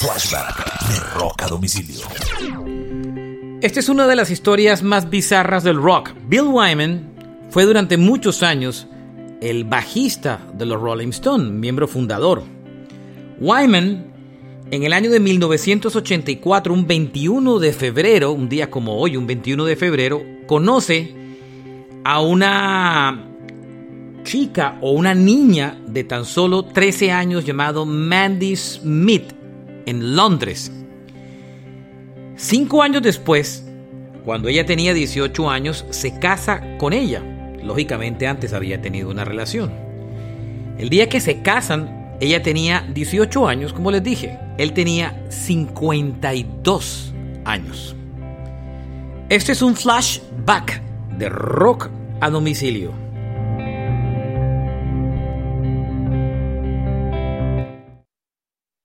Flashback 0.00 0.88
de 0.88 1.00
Rock 1.18 1.42
a 1.42 1.48
domicilio. 1.48 2.02
Esta 3.60 3.80
es 3.80 3.88
una 3.88 4.06
de 4.06 4.14
las 4.14 4.30
historias 4.30 4.84
más 4.84 5.10
bizarras 5.10 5.64
del 5.64 5.76
rock. 5.76 6.12
Bill 6.28 6.42
Wyman 6.42 7.48
fue 7.50 7.64
durante 7.64 7.96
muchos 7.96 8.44
años 8.44 8.86
el 9.40 9.64
bajista 9.64 10.38
de 10.54 10.66
los 10.66 10.80
Rolling 10.80 11.08
Stones, 11.08 11.50
miembro 11.50 11.88
fundador. 11.88 12.44
Wyman, 13.40 14.06
en 14.70 14.84
el 14.84 14.92
año 14.92 15.10
de 15.10 15.18
1984, 15.18 16.72
un 16.72 16.86
21 16.86 17.58
de 17.58 17.72
febrero, 17.72 18.30
un 18.30 18.48
día 18.48 18.70
como 18.70 19.00
hoy, 19.00 19.16
un 19.16 19.26
21 19.26 19.64
de 19.64 19.74
febrero, 19.74 20.22
conoce 20.46 21.12
a 22.04 22.20
una 22.20 23.24
chica 24.22 24.78
o 24.80 24.92
una 24.92 25.12
niña 25.14 25.76
de 25.88 26.04
tan 26.04 26.24
solo 26.24 26.66
13 26.66 27.10
años 27.10 27.44
llamado 27.44 27.84
Mandy 27.84 28.54
Smith 28.54 29.37
en 29.88 30.14
Londres. 30.14 30.70
Cinco 32.36 32.82
años 32.82 33.02
después, 33.02 33.64
cuando 34.24 34.48
ella 34.48 34.66
tenía 34.66 34.92
18 34.92 35.48
años, 35.48 35.86
se 35.88 36.18
casa 36.18 36.76
con 36.76 36.92
ella. 36.92 37.22
Lógicamente 37.62 38.26
antes 38.26 38.52
había 38.52 38.82
tenido 38.82 39.08
una 39.10 39.24
relación. 39.24 39.72
El 40.76 40.90
día 40.90 41.08
que 41.08 41.20
se 41.20 41.40
casan, 41.40 42.16
ella 42.20 42.42
tenía 42.42 42.86
18 42.92 43.48
años, 43.48 43.72
como 43.72 43.90
les 43.90 44.02
dije. 44.02 44.38
Él 44.58 44.74
tenía 44.74 45.24
52 45.30 47.14
años. 47.46 47.96
Este 49.30 49.52
es 49.52 49.62
un 49.62 49.74
flashback 49.74 50.82
de 51.16 51.30
rock 51.30 51.88
a 52.20 52.28
domicilio. 52.28 52.92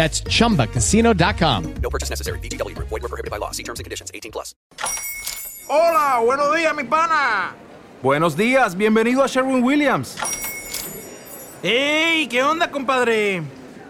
That's 0.00 0.22
chumbacasino.com. 0.22 1.74
No 1.82 1.90
purchase 1.90 2.08
necessary. 2.08 2.38
BGW. 2.38 2.72
Void 2.78 3.02
were 3.02 3.08
prohibited 3.10 3.30
by 3.30 3.36
law. 3.36 3.50
See 3.50 3.62
terms 3.62 3.80
and 3.80 3.84
conditions. 3.84 4.10
18 4.14 4.32
plus. 4.32 4.54
Hola, 5.68 6.24
buenos 6.24 6.56
días, 6.56 6.74
mi 6.74 6.84
pana. 6.84 7.54
Buenos 8.02 8.34
días, 8.34 8.74
bienvenido 8.74 9.22
a 9.22 9.28
Sherwin 9.28 9.62
Williams. 9.62 10.16
¡Ey! 11.62 12.26
¿Qué 12.28 12.42
onda, 12.42 12.70
compadre? 12.70 13.42